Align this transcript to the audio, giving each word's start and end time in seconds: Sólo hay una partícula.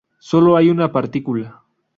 Sólo 0.17 0.57
hay 0.57 0.71
una 0.71 0.91
partícula. 0.91 1.61